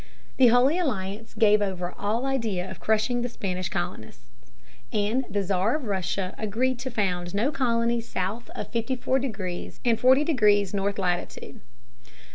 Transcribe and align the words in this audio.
The 0.37 0.47
Holy 0.47 0.79
Alliance 0.79 1.35
gave 1.35 1.61
over 1.61 1.93
all 1.95 2.25
idea 2.25 2.67
of 2.71 2.79
crushing 2.79 3.21
the 3.21 3.29
Spanish 3.29 3.69
colonists. 3.69 4.31
And 4.91 5.25
the 5.29 5.43
Czar 5.43 5.75
of 5.75 5.83
Russia 5.83 6.33
agreed 6.39 6.79
to 6.79 6.89
found 6.89 7.35
no 7.35 7.51
colonies 7.51 8.07
south 8.09 8.49
of 8.55 8.69
fifty 8.71 8.95
four 8.95 9.19
degrees 9.19 9.79
and 9.85 9.99
forty 9.99 10.23
minutes 10.25 10.73
north 10.73 10.97
latitude. 10.97 11.61